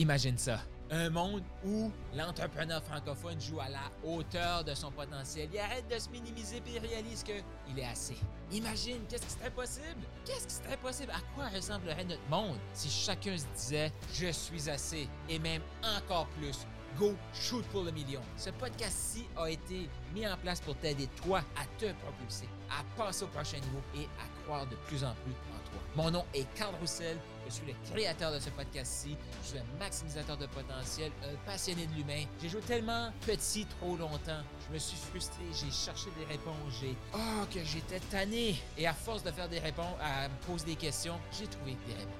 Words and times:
Imagine 0.00 0.38
ça. 0.38 0.60
Un 0.90 1.10
monde 1.10 1.42
où 1.62 1.92
l'entrepreneur 2.14 2.82
francophone 2.82 3.38
joue 3.38 3.60
à 3.60 3.68
la 3.68 3.82
hauteur 4.02 4.64
de 4.64 4.74
son 4.74 4.90
potentiel. 4.90 5.50
Il 5.52 5.58
arrête 5.58 5.86
de 5.94 5.98
se 5.98 6.08
minimiser 6.08 6.56
et 6.56 6.62
il 6.74 6.78
réalise 6.78 7.22
qu'il 7.22 7.78
est 7.78 7.84
assez. 7.84 8.16
Imagine, 8.50 9.02
qu'est-ce 9.06 9.26
qui 9.26 9.32
serait 9.32 9.50
possible? 9.50 10.00
Qu'est-ce 10.24 10.46
qui 10.46 10.54
serait 10.54 10.78
possible? 10.78 11.12
À 11.12 11.20
quoi 11.34 11.48
ressemblerait 11.54 12.04
notre 12.04 12.26
monde 12.30 12.56
si 12.72 12.88
chacun 12.88 13.36
se 13.36 13.44
disait 13.54 13.92
Je 14.14 14.32
suis 14.32 14.70
assez 14.70 15.06
et 15.28 15.38
même 15.38 15.60
encore 15.98 16.26
plus? 16.28 16.66
Go 16.98 17.12
shoot 17.34 17.66
pour 17.66 17.82
le 17.84 17.92
million? 17.92 18.22
Ce 18.38 18.48
podcast-ci 18.48 19.26
a 19.36 19.50
été 19.50 19.86
mis 20.14 20.26
en 20.26 20.36
place 20.36 20.60
pour 20.60 20.76
t'aider 20.76 21.08
toi 21.22 21.40
à 21.56 21.64
te 21.78 21.92
propulser, 21.92 22.48
à 22.70 22.82
passer 22.96 23.24
au 23.24 23.28
prochain 23.28 23.58
niveau 23.58 23.80
et 23.96 24.04
à 24.04 24.44
croire 24.44 24.66
de 24.66 24.76
plus 24.86 25.04
en 25.04 25.14
plus 25.24 25.32
en 25.32 25.70
toi. 25.70 25.80
Mon 25.96 26.10
nom 26.10 26.24
est 26.34 26.46
Carl 26.54 26.74
Roussel. 26.80 27.18
Je 27.46 27.54
suis 27.54 27.66
le 27.66 27.74
créateur 27.92 28.32
de 28.32 28.38
ce 28.38 28.48
podcast-ci. 28.50 29.16
Je 29.42 29.48
suis 29.48 29.58
un 29.58 29.78
maximisateur 29.78 30.36
de 30.36 30.46
potentiel, 30.46 31.10
un 31.24 31.34
passionné 31.44 31.86
de 31.86 31.94
l'humain. 31.94 32.24
J'ai 32.40 32.48
joué 32.48 32.60
tellement 32.60 33.10
petit 33.26 33.66
trop 33.66 33.96
longtemps. 33.96 34.42
Je 34.68 34.74
me 34.74 34.78
suis 34.78 34.96
frustré, 34.96 35.42
j'ai 35.52 35.70
cherché 35.70 36.10
des 36.16 36.26
réponses, 36.26 36.54
j'ai 36.80 36.94
oh 37.12 37.44
que 37.52 37.64
j'étais 37.64 37.98
tanné. 38.08 38.56
Et 38.78 38.86
à 38.86 38.92
force 38.92 39.24
de 39.24 39.32
faire 39.32 39.48
des 39.48 39.58
réponses, 39.58 39.96
à 40.00 40.28
me 40.28 40.34
poser 40.46 40.66
des 40.66 40.76
questions, 40.76 41.18
j'ai 41.36 41.48
trouvé 41.48 41.76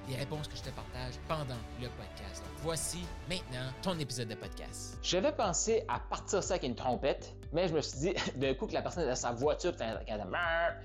des 0.09 0.15
réponses, 0.15 0.49
que 0.49 0.57
je 0.57 0.63
te 0.63 0.69
partage 0.71 1.13
pendant 1.29 1.59
le 1.79 1.87
podcast. 1.87 2.43
Donc, 2.43 2.53
voici 2.63 2.99
maintenant 3.29 3.71
ton 3.81 3.97
épisode 3.99 4.27
de 4.27 4.35
podcast. 4.35 4.97
J'avais 5.01 5.31
pensé 5.31 5.83
à 5.87 5.99
partir 5.99 6.43
ça 6.43 6.55
avec 6.55 6.63
une 6.63 6.75
trompette, 6.75 7.33
mais 7.53 7.67
je 7.67 7.73
me 7.73 7.81
suis 7.81 7.99
dit 7.99 8.13
d'un 8.35 8.53
coup 8.53 8.67
que 8.67 8.73
la 8.73 8.81
personne 8.81 9.07
dans 9.07 9.15
sa 9.15 9.31
voiture, 9.31 9.73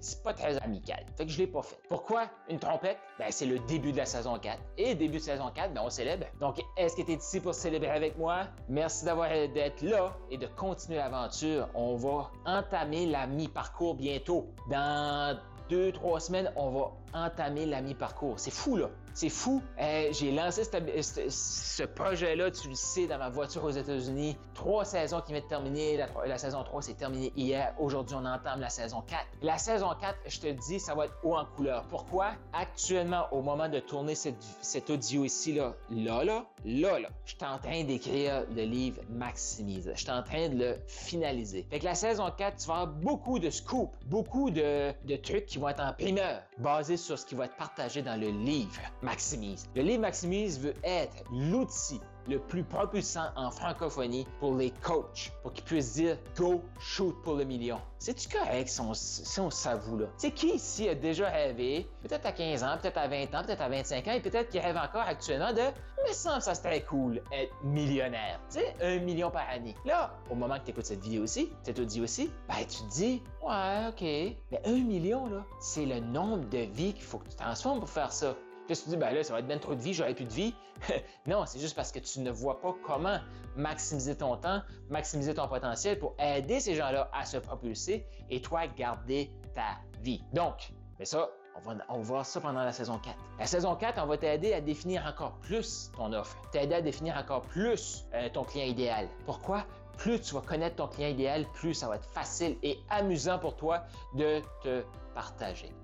c'est 0.00 0.22
pas 0.22 0.34
très 0.34 0.56
amical. 0.58 1.04
Fait 1.16 1.26
que 1.26 1.32
je 1.32 1.38
l'ai 1.38 1.46
pas 1.46 1.62
fait. 1.62 1.78
Pourquoi? 1.88 2.26
Une 2.48 2.58
trompette? 2.58 2.98
Ben 3.18 3.26
c'est 3.30 3.46
le 3.46 3.58
début 3.60 3.92
de 3.92 3.98
la 3.98 4.06
saison 4.06 4.38
4. 4.38 4.58
Et 4.78 4.94
début 4.94 5.18
de 5.18 5.22
saison 5.22 5.50
4, 5.54 5.72
ben 5.72 5.82
on 5.84 5.90
célèbre. 5.90 6.26
Donc 6.40 6.60
est-ce 6.76 6.96
que 6.96 7.02
tu 7.02 7.12
es 7.12 7.16
ici 7.16 7.40
pour 7.40 7.54
célébrer 7.54 7.90
avec 7.90 8.18
moi? 8.18 8.46
Merci 8.68 9.04
d'avoir 9.04 9.28
d'être 9.28 9.82
là 9.82 10.16
et 10.30 10.38
de 10.38 10.46
continuer 10.46 10.98
l'aventure. 10.98 11.68
On 11.74 11.96
va 11.96 12.30
entamer 12.44 13.06
la 13.06 13.26
mi-parcours 13.26 13.94
bientôt. 13.94 14.46
Dans 14.70 15.38
deux, 15.68 15.92
trois 15.92 16.20
semaines, 16.20 16.52
on 16.56 16.70
va 16.70 16.92
entamer 17.12 17.66
la 17.66 17.80
mi-parcours. 17.80 18.38
C'est 18.38 18.52
fou, 18.52 18.76
là. 18.76 18.88
C'est 19.16 19.30
fou. 19.30 19.62
Euh, 19.80 20.08
j'ai 20.12 20.30
lancé 20.30 20.62
ce, 20.64 21.82
projet-là, 21.84 22.50
tu 22.50 22.68
le 22.68 22.74
sais, 22.74 23.06
dans 23.06 23.16
ma 23.16 23.30
voiture 23.30 23.64
aux 23.64 23.70
États-Unis. 23.70 24.36
Trois 24.52 24.84
saisons 24.84 25.22
qui 25.22 25.32
viennent 25.32 25.44
de 25.44 25.48
terminer. 25.48 25.96
La, 26.26 26.36
saison 26.36 26.62
3 26.62 26.82
s'est 26.82 26.94
terminée 26.94 27.32
hier. 27.34 27.72
Aujourd'hui, 27.78 28.14
on 28.14 28.26
entame 28.26 28.60
la 28.60 28.68
saison 28.68 29.00
4. 29.00 29.24
La 29.40 29.56
saison 29.56 29.88
4, 29.98 30.18
je 30.26 30.40
te 30.40 30.48
dis, 30.48 30.78
ça 30.78 30.94
va 30.94 31.06
être 31.06 31.14
haut 31.22 31.34
en 31.34 31.46
couleur. 31.46 31.84
Pourquoi? 31.88 32.32
Actuellement, 32.52 33.24
au 33.32 33.40
moment 33.40 33.70
de 33.70 33.78
tourner 33.78 34.14
cette, 34.14 34.36
cet 34.60 34.90
audio 34.90 35.24
ici, 35.24 35.54
là, 35.54 35.74
là, 35.90 36.22
là, 36.22 36.44
là, 36.66 36.98
là, 36.98 37.08
je 37.24 37.36
suis 37.36 37.44
en 37.44 37.56
train 37.56 37.84
d'écrire 37.84 38.44
le 38.54 38.64
livre 38.64 39.00
Maximise. 39.08 39.90
Je 39.94 39.98
suis 39.98 40.10
en 40.10 40.22
train 40.22 40.50
de 40.50 40.58
le 40.58 40.78
finaliser. 40.88 41.66
Fait 41.70 41.78
que 41.78 41.86
la 41.86 41.94
saison 41.94 42.30
4, 42.36 42.58
tu 42.58 42.68
vas 42.68 42.80
avoir 42.80 42.94
beaucoup 42.94 43.38
de 43.38 43.48
scoops, 43.48 43.96
beaucoup 44.04 44.50
de, 44.50 44.92
de 45.06 45.16
trucs 45.16 45.46
qui 45.46 45.56
vont 45.56 45.70
être 45.70 45.82
en 45.82 45.94
primeur, 45.94 46.42
basés 46.58 46.95
sur 46.96 47.18
ce 47.18 47.26
qui 47.26 47.34
va 47.34 47.46
être 47.46 47.56
partagé 47.56 48.02
dans 48.02 48.18
le 48.20 48.28
livre 48.28 48.80
Maximise. 49.02 49.66
Le 49.74 49.82
livre 49.82 50.00
Maximise 50.00 50.60
veut 50.60 50.74
être 50.82 51.24
l'outil 51.30 52.00
le 52.28 52.38
plus 52.38 52.64
propulsant 52.64 53.26
en 53.36 53.50
francophonie 53.50 54.26
pour 54.40 54.54
les 54.54 54.70
coachs, 54.82 55.32
pour 55.42 55.52
qu'ils 55.52 55.64
puissent 55.64 55.94
dire 55.94 56.18
go 56.36 56.62
shoot 56.78 57.14
pour 57.22 57.34
le 57.34 57.44
million. 57.44 57.80
C'est-tu 57.98 58.28
correct 58.28 58.68
si 58.68 58.80
on, 58.80 58.94
si 58.94 59.40
s'avoue 59.50 59.98
là? 59.98 60.06
C'est 60.16 60.30
qui 60.30 60.48
ici 60.48 60.88
a 60.88 60.94
déjà 60.94 61.28
rêvé, 61.28 61.88
peut-être 62.02 62.26
à 62.26 62.32
15 62.32 62.62
ans, 62.62 62.76
peut-être 62.80 62.98
à 62.98 63.08
20 63.08 63.34
ans, 63.34 63.42
peut-être 63.44 63.62
à 63.62 63.68
25 63.68 64.08
ans, 64.08 64.12
et 64.12 64.20
peut-être 64.20 64.50
qui 64.50 64.60
rêve 64.60 64.76
encore 64.76 65.02
actuellement 65.02 65.52
de 65.52 65.62
me 66.06 66.12
semble 66.12 66.42
ça 66.42 66.54
serait 66.54 66.82
cool 66.82 67.22
être 67.32 67.52
millionnaire. 67.64 68.40
Tu 68.50 68.58
sais, 68.58 68.74
un 68.80 68.98
million 69.00 69.30
par 69.30 69.48
année. 69.48 69.74
Là, 69.84 70.14
au 70.30 70.34
moment 70.34 70.58
que 70.58 70.64
tu 70.64 70.70
écoutes 70.70 70.86
cette 70.86 71.02
vidéo 71.02 71.22
aussi, 71.22 71.50
cette 71.62 71.78
audio 71.78 72.04
aussi, 72.04 72.30
ben 72.48 72.56
tu 72.60 72.78
te 72.82 72.90
dis, 72.92 73.22
ouais, 73.42 73.88
ok, 73.88 74.02
mais 74.02 74.60
un 74.64 74.84
million 74.84 75.26
là, 75.26 75.44
c'est 75.60 75.86
le 75.86 76.00
nombre 76.00 76.48
de 76.48 76.58
vies 76.58 76.92
qu'il 76.92 77.04
faut 77.04 77.18
que 77.18 77.28
tu 77.28 77.36
transformes 77.36 77.80
pour 77.80 77.90
faire 77.90 78.12
ça. 78.12 78.34
Puis 78.66 78.76
tu 78.76 78.82
te 78.82 78.90
dis, 78.90 78.96
ben 78.96 79.12
là, 79.12 79.22
ça 79.22 79.32
va 79.32 79.38
être 79.40 79.46
bien 79.46 79.58
trop 79.58 79.74
de 79.74 79.80
vie, 79.80 79.94
j'aurai 79.94 80.14
plus 80.14 80.24
de 80.24 80.32
vie. 80.32 80.54
non, 81.26 81.46
c'est 81.46 81.58
juste 81.60 81.76
parce 81.76 81.92
que 81.92 81.98
tu 81.98 82.20
ne 82.20 82.30
vois 82.30 82.60
pas 82.60 82.74
comment 82.84 83.18
maximiser 83.54 84.16
ton 84.16 84.36
temps, 84.36 84.62
maximiser 84.90 85.34
ton 85.34 85.48
potentiel 85.48 85.98
pour 85.98 86.14
aider 86.18 86.60
ces 86.60 86.74
gens-là 86.74 87.08
à 87.12 87.24
se 87.24 87.36
propulser 87.36 88.06
et 88.28 88.40
toi 88.40 88.66
garder 88.66 89.30
ta 89.54 89.78
vie. 90.02 90.22
Donc, 90.32 90.72
mais 90.98 91.04
ça, 91.04 91.30
on 91.56 91.60
va, 91.60 91.76
on 91.88 91.98
va 91.98 92.02
voir 92.02 92.26
ça 92.26 92.40
pendant 92.40 92.62
la 92.62 92.72
saison 92.72 92.98
4. 92.98 93.16
La 93.38 93.46
saison 93.46 93.76
4, 93.76 94.02
on 94.02 94.06
va 94.06 94.18
t'aider 94.18 94.52
à 94.52 94.60
définir 94.60 95.04
encore 95.06 95.36
plus 95.38 95.90
ton 95.96 96.12
offre, 96.12 96.36
t'aider 96.50 96.74
à 96.74 96.82
définir 96.82 97.16
encore 97.16 97.42
plus 97.42 98.06
euh, 98.14 98.28
ton 98.30 98.44
client 98.44 98.66
idéal. 98.66 99.08
Pourquoi? 99.24 99.64
Plus 99.96 100.20
tu 100.20 100.34
vas 100.34 100.42
connaître 100.42 100.76
ton 100.76 100.88
client 100.88 101.08
idéal, 101.08 101.46
plus 101.54 101.72
ça 101.72 101.88
va 101.88 101.96
être 101.96 102.08
facile 102.10 102.56
et 102.62 102.78
amusant 102.90 103.38
pour 103.38 103.56
toi 103.56 103.84
de 104.14 104.42
te 104.62 104.84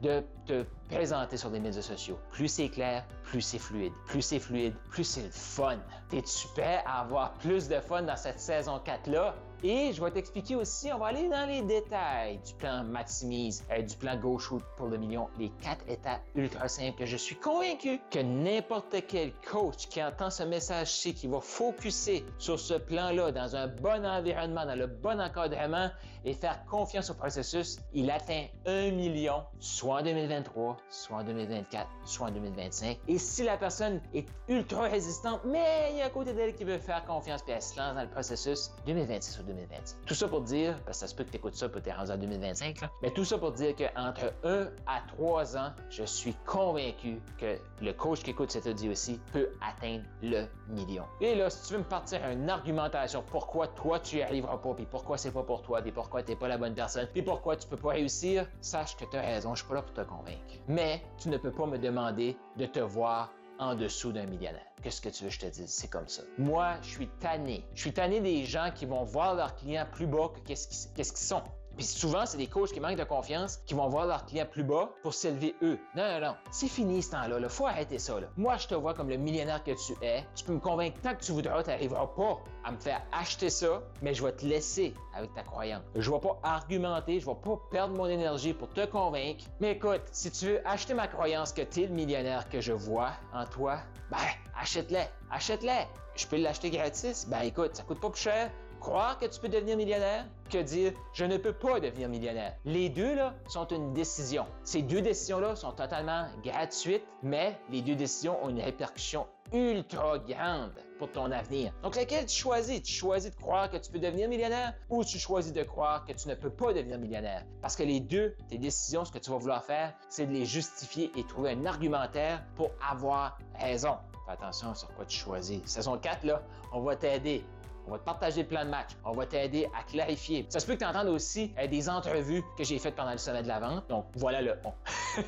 de 0.02 0.22
te 0.46 0.64
présenter 0.88 1.36
sur 1.36 1.50
les 1.50 1.60
médias 1.60 1.82
sociaux. 1.82 2.18
Plus 2.32 2.48
c'est 2.48 2.68
clair, 2.68 3.04
plus 3.24 3.40
c'est 3.40 3.58
fluide. 3.58 3.92
Plus 4.06 4.22
c'est 4.22 4.38
fluide, 4.38 4.74
plus 4.90 5.04
c'est 5.04 5.22
le 5.22 5.30
fun. 5.30 5.78
T'es-tu 6.08 6.48
prêt 6.48 6.82
à 6.86 7.00
avoir 7.00 7.32
plus 7.34 7.68
de 7.68 7.80
fun 7.80 8.02
dans 8.02 8.16
cette 8.16 8.40
saison 8.40 8.78
4-là? 8.78 9.34
Et 9.64 9.92
je 9.92 10.02
vais 10.02 10.10
t'expliquer 10.10 10.56
aussi, 10.56 10.92
on 10.92 10.98
va 10.98 11.06
aller 11.06 11.28
dans 11.28 11.46
les 11.46 11.62
détails 11.62 12.40
du 12.44 12.52
plan 12.54 12.82
Maximise, 12.82 13.64
euh, 13.70 13.80
du 13.80 13.94
plan 13.94 14.16
Go 14.16 14.36
pour 14.76 14.88
le 14.88 14.98
million, 14.98 15.28
les 15.38 15.50
quatre 15.62 15.88
étapes 15.88 16.20
ultra 16.34 16.66
simples 16.66 17.04
je 17.04 17.16
suis 17.16 17.36
convaincu 17.36 18.00
que 18.10 18.18
n'importe 18.18 18.96
quel 19.06 19.32
coach 19.48 19.86
qui 19.88 20.02
entend 20.02 20.30
ce 20.30 20.42
message-ci, 20.42 21.14
qui 21.14 21.28
va 21.28 21.40
focuser 21.40 22.24
sur 22.38 22.58
ce 22.58 22.74
plan-là 22.74 23.30
dans 23.30 23.54
un 23.54 23.68
bon 23.68 24.04
environnement, 24.04 24.66
dans 24.66 24.74
le 24.74 24.88
bon 24.88 25.20
encadrement 25.20 25.90
et 26.24 26.34
faire 26.34 26.64
confiance 26.64 27.10
au 27.10 27.14
processus, 27.14 27.78
il 27.92 28.10
atteint 28.10 28.46
un 28.66 28.90
million, 28.90 29.21
soit 29.58 30.00
en 30.00 30.02
2023, 30.02 30.76
soit 30.88 31.16
en 31.18 31.24
2024, 31.24 31.86
soit 32.04 32.28
en 32.28 32.30
2025. 32.30 32.98
Et 33.08 33.18
si 33.18 33.42
la 33.42 33.56
personne 33.56 34.00
est 34.14 34.26
ultra 34.48 34.82
résistante, 34.82 35.40
mais 35.44 35.90
il 35.92 35.98
y 35.98 36.02
a 36.02 36.06
un 36.06 36.10
côté 36.10 36.32
d'elle 36.32 36.54
qui 36.54 36.64
veut 36.64 36.78
faire 36.78 37.04
confiance 37.04 37.42
puis 37.42 37.52
elle 37.52 37.62
se 37.62 37.78
lance 37.78 37.94
dans 37.94 38.02
le 38.02 38.08
processus, 38.08 38.70
2026 38.86 39.40
ou 39.40 39.42
2027. 39.44 39.96
Tout 40.06 40.14
ça 40.14 40.28
pour 40.28 40.40
dire, 40.42 40.76
parce 40.84 40.98
que 40.98 41.00
ça 41.00 41.06
se 41.06 41.14
peut 41.14 41.24
que 41.24 41.30
tu 41.30 41.36
écoutes 41.36 41.54
ça 41.54 41.68
peut 41.68 41.80
tu 41.80 41.90
rendu 41.90 42.10
en 42.10 42.16
2025, 42.16 42.80
mais 43.02 43.10
tout 43.10 43.24
ça 43.24 43.38
pour 43.38 43.52
dire 43.52 43.74
qu'entre 43.76 44.32
1 44.44 44.68
à 44.86 45.00
3 45.08 45.56
ans, 45.56 45.72
je 45.90 46.04
suis 46.04 46.34
convaincu 46.46 47.20
que 47.38 47.58
le 47.80 47.92
coach 47.92 48.22
qui 48.22 48.30
écoute 48.30 48.50
cette 48.50 48.66
audio 48.66 48.92
aussi 48.92 49.20
peut 49.32 49.48
atteindre 49.60 50.04
le 50.22 50.46
million. 50.68 51.04
Et 51.20 51.34
là, 51.34 51.50
si 51.50 51.66
tu 51.66 51.74
veux 51.74 51.80
me 51.80 51.84
partir 51.84 52.20
une 52.28 52.48
argumentation 52.48 53.22
pourquoi 53.30 53.68
toi 53.68 53.98
tu 54.00 54.16
y 54.16 54.22
arriveras 54.22 54.58
pas, 54.58 54.74
puis 54.74 54.86
pourquoi 54.86 55.18
c'est 55.18 55.30
pas 55.30 55.42
pour 55.42 55.62
toi, 55.62 55.82
puis 55.82 55.92
pourquoi 55.92 56.22
t'es 56.22 56.36
pas 56.36 56.48
la 56.48 56.58
bonne 56.58 56.74
personne, 56.74 57.06
puis 57.12 57.22
pourquoi 57.22 57.56
tu 57.56 57.66
peux 57.66 57.76
pas 57.76 57.90
réussir, 57.90 58.46
sache 58.60 58.96
que 58.96 59.04
tu 59.12 59.18
as 59.18 59.20
raison, 59.20 59.54
je 59.54 59.60
suis 59.60 59.68
pas 59.68 59.74
là 59.74 59.82
pour 59.82 59.92
te 59.92 60.00
convaincre. 60.00 60.54
Mais 60.68 61.02
tu 61.18 61.28
ne 61.28 61.36
peux 61.36 61.52
pas 61.52 61.66
me 61.66 61.78
demander 61.78 62.36
de 62.56 62.64
te 62.64 62.80
voir 62.80 63.30
en 63.58 63.74
dessous 63.74 64.10
d'un 64.10 64.24
millionnaire. 64.24 64.66
Qu'est-ce 64.82 65.02
que 65.02 65.10
tu 65.10 65.24
veux 65.24 65.28
que 65.28 65.34
je 65.34 65.40
te 65.40 65.46
dise? 65.46 65.68
C'est 65.68 65.88
comme 65.88 66.08
ça. 66.08 66.22
Moi, 66.38 66.76
je 66.80 66.88
suis 66.88 67.08
tanné. 67.20 67.64
Je 67.74 67.82
suis 67.82 67.92
tanné 67.92 68.20
des 68.20 68.44
gens 68.44 68.70
qui 68.74 68.86
vont 68.86 69.04
voir 69.04 69.34
leurs 69.34 69.54
clients 69.54 69.86
plus 69.92 70.06
bas 70.06 70.30
que 70.34 70.40
qu'est-ce 70.40 70.94
qu'ils 70.94 71.04
sont. 71.04 71.42
Puis 71.76 71.86
souvent, 71.86 72.26
c'est 72.26 72.38
des 72.38 72.46
coachs 72.46 72.72
qui 72.72 72.80
manquent 72.80 72.98
de 72.98 73.04
confiance 73.04 73.60
qui 73.66 73.74
vont 73.74 73.88
voir 73.88 74.06
leurs 74.06 74.26
clients 74.26 74.46
plus 74.50 74.64
bas 74.64 74.90
pour 75.02 75.14
s'élever 75.14 75.54
eux. 75.62 75.78
Non, 75.96 76.08
non, 76.12 76.20
non. 76.26 76.34
C'est 76.50 76.68
fini 76.68 77.02
ce 77.02 77.12
temps-là. 77.12 77.38
Il 77.38 77.48
faut 77.48 77.66
arrêter 77.66 77.98
ça. 77.98 78.20
Là. 78.20 78.28
Moi, 78.36 78.56
je 78.56 78.68
te 78.68 78.74
vois 78.74 78.94
comme 78.94 79.08
le 79.08 79.16
millionnaire 79.16 79.62
que 79.64 79.70
tu 79.70 79.92
es. 80.04 80.24
Tu 80.34 80.44
peux 80.44 80.52
me 80.52 80.60
convaincre 80.60 81.00
tant 81.00 81.14
que 81.14 81.22
tu 81.22 81.32
voudras. 81.32 81.62
Tu 81.62 81.70
n'arriveras 81.70 82.06
pas 82.06 82.38
à 82.64 82.72
me 82.72 82.78
faire 82.78 83.02
acheter 83.12 83.50
ça, 83.50 83.82
mais 84.02 84.14
je 84.14 84.22
vais 84.24 84.32
te 84.32 84.44
laisser 84.44 84.94
avec 85.14 85.32
ta 85.34 85.42
croyance. 85.42 85.82
Je 85.94 86.08
ne 86.10 86.14
vais 86.14 86.20
pas 86.20 86.38
argumenter. 86.42 87.20
Je 87.20 87.28
ne 87.28 87.34
vais 87.34 87.40
pas 87.40 87.60
perdre 87.70 87.96
mon 87.96 88.06
énergie 88.06 88.52
pour 88.52 88.68
te 88.70 88.84
convaincre. 88.86 89.44
Mais 89.60 89.72
écoute, 89.72 90.02
si 90.12 90.30
tu 90.30 90.46
veux 90.46 90.68
acheter 90.68 90.94
ma 90.94 91.08
croyance 91.08 91.52
que 91.52 91.62
tu 91.62 91.82
es 91.82 91.86
le 91.86 91.94
millionnaire 91.94 92.48
que 92.48 92.60
je 92.60 92.72
vois 92.72 93.12
en 93.32 93.46
toi, 93.46 93.78
ben, 94.10 94.18
achète-les. 94.58 95.06
Achète-les. 95.30 95.86
Je 96.14 96.26
peux 96.26 96.36
l'acheter 96.36 96.70
gratis. 96.70 97.26
Ben, 97.28 97.40
écoute, 97.40 97.74
ça 97.74 97.82
coûte 97.82 98.00
pas 98.00 98.10
plus 98.10 98.20
cher 98.20 98.50
croire 98.82 99.16
que 99.16 99.26
tu 99.26 99.38
peux 99.38 99.48
devenir 99.48 99.76
millionnaire? 99.76 100.26
Que 100.50 100.58
dire 100.58 100.92
je 101.12 101.24
ne 101.24 101.36
peux 101.36 101.52
pas 101.52 101.78
devenir 101.78 102.08
millionnaire. 102.08 102.56
Les 102.64 102.88
deux 102.88 103.14
là 103.14 103.34
sont 103.46 103.66
une 103.68 103.92
décision. 103.92 104.44
Ces 104.64 104.82
deux 104.82 105.00
décisions-là 105.00 105.54
sont 105.54 105.70
totalement 105.70 106.26
gratuites, 106.42 107.04
mais 107.22 107.56
les 107.70 107.80
deux 107.80 107.94
décisions 107.94 108.44
ont 108.44 108.48
une 108.48 108.60
répercussion 108.60 109.28
ultra 109.52 110.18
grande 110.18 110.72
pour 110.98 111.12
ton 111.12 111.30
avenir. 111.30 111.72
Donc, 111.84 111.94
laquelle 111.94 112.26
tu 112.26 112.34
choisis? 112.34 112.82
Tu 112.82 112.92
choisis 112.92 113.30
de 113.30 113.36
croire 113.36 113.70
que 113.70 113.76
tu 113.76 113.92
peux 113.92 114.00
devenir 114.00 114.28
millionnaire 114.28 114.74
ou 114.90 115.04
tu 115.04 115.18
choisis 115.18 115.52
de 115.52 115.62
croire 115.62 116.04
que 116.04 116.12
tu 116.12 116.28
ne 116.28 116.34
peux 116.34 116.50
pas 116.50 116.72
devenir 116.72 116.98
millionnaire? 116.98 117.44
Parce 117.60 117.76
que 117.76 117.84
les 117.84 118.00
deux, 118.00 118.34
tes 118.48 118.58
décisions, 118.58 119.04
ce 119.04 119.12
que 119.12 119.18
tu 119.18 119.30
vas 119.30 119.36
vouloir 119.36 119.62
faire, 119.62 119.94
c'est 120.08 120.26
de 120.26 120.32
les 120.32 120.44
justifier 120.44 121.12
et 121.16 121.24
trouver 121.24 121.50
un 121.50 121.66
argumentaire 121.66 122.42
pour 122.56 122.70
avoir 122.90 123.38
raison. 123.60 123.96
Fais 124.26 124.32
attention 124.32 124.74
sur 124.74 124.92
quoi 124.94 125.04
tu 125.04 125.18
choisis. 125.18 125.60
Saison 125.66 125.98
4, 125.98 126.24
là, 126.24 126.42
on 126.72 126.80
va 126.80 126.96
t'aider 126.96 127.44
On 127.86 127.90
va 127.90 127.98
te 127.98 128.04
partager 128.04 128.42
le 128.42 128.48
plan 128.48 128.64
de 128.64 128.70
match. 128.70 128.90
On 129.04 129.12
va 129.12 129.26
t'aider 129.26 129.68
à 129.78 129.82
clarifier. 129.82 130.46
Ça 130.48 130.60
se 130.60 130.66
peut 130.66 130.74
que 130.74 130.78
tu 130.78 130.84
entendes 130.84 131.08
aussi 131.08 131.52
euh, 131.58 131.66
des 131.66 131.88
entrevues 131.88 132.42
que 132.56 132.64
j'ai 132.64 132.78
faites 132.78 132.94
pendant 132.94 133.12
le 133.12 133.18
sommet 133.18 133.42
de 133.42 133.48
la 133.48 133.58
vente. 133.58 133.88
Donc, 133.88 134.06
voilà 134.14 134.40
le 134.40 134.54
on. 134.64 134.72